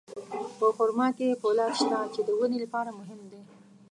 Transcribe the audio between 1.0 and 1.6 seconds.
کې